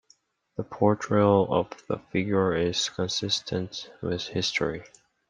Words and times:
The 0.57 0.63
portrayal 0.63 1.47
of 1.53 1.69
the 1.87 1.99
figures 1.99 2.75
is 2.75 2.89
consistent 2.89 3.91
with 4.01 4.23
history. 4.29 4.83